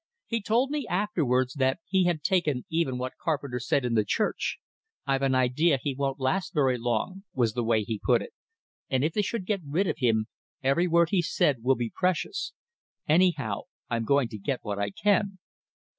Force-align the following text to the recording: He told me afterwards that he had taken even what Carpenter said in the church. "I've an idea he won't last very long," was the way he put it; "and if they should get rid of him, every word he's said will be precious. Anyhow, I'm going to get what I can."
He 0.25 0.41
told 0.41 0.71
me 0.71 0.87
afterwards 0.87 1.53
that 1.59 1.77
he 1.85 2.05
had 2.05 2.23
taken 2.23 2.65
even 2.71 2.97
what 2.97 3.19
Carpenter 3.21 3.59
said 3.59 3.85
in 3.85 3.93
the 3.93 4.03
church. 4.03 4.57
"I've 5.05 5.21
an 5.21 5.35
idea 5.35 5.77
he 5.79 5.93
won't 5.93 6.19
last 6.19 6.55
very 6.55 6.79
long," 6.79 7.23
was 7.35 7.53
the 7.53 7.63
way 7.63 7.83
he 7.83 8.01
put 8.03 8.23
it; 8.23 8.33
"and 8.89 9.03
if 9.03 9.13
they 9.13 9.21
should 9.21 9.45
get 9.45 9.61
rid 9.63 9.85
of 9.85 9.99
him, 9.99 10.25
every 10.63 10.87
word 10.87 11.09
he's 11.11 11.31
said 11.31 11.61
will 11.61 11.75
be 11.75 11.91
precious. 11.93 12.51
Anyhow, 13.07 13.65
I'm 13.91 14.03
going 14.05 14.27
to 14.29 14.39
get 14.39 14.63
what 14.63 14.79
I 14.79 14.89
can." 14.89 15.37